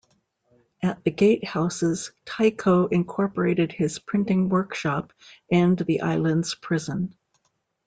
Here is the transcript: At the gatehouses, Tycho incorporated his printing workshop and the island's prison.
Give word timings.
At 0.81 1.03
the 1.03 1.11
gatehouses, 1.11 2.11
Tycho 2.25 2.87
incorporated 2.87 3.71
his 3.71 3.99
printing 3.99 4.49
workshop 4.49 5.13
and 5.51 5.77
the 5.77 6.01
island's 6.01 6.55
prison. 6.55 7.13